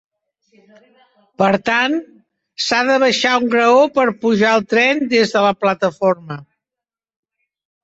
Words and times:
Per 1.41 1.49
tant, 1.69 1.97
s'ha 2.69 2.79
de 2.87 2.95
baixar 3.05 3.35
un 3.43 3.45
graó 3.53 3.85
per 3.99 4.07
pujar 4.25 4.51
al 4.55 4.67
tren 4.73 5.05
des 5.15 5.37
de 5.37 5.47
la 5.47 5.55
plataforma. 5.63 6.41